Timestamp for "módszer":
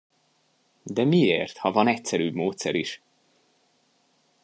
2.33-2.75